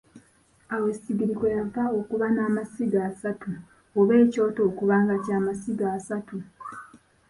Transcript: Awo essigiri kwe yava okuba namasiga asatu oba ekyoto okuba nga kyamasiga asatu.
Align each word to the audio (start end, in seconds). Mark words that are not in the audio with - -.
Awo 0.73 0.85
essigiri 0.93 1.33
kwe 1.39 1.49
yava 1.57 1.83
okuba 1.99 2.25
namasiga 2.35 2.99
asatu 3.09 3.51
oba 3.99 4.13
ekyoto 4.23 4.61
okuba 4.69 4.95
nga 5.03 5.15
kyamasiga 5.23 5.85
asatu. 5.97 6.37